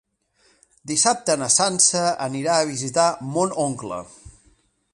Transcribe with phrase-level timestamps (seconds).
[0.91, 3.07] Dissabte na Sança anirà a visitar
[3.37, 4.01] mon oncle.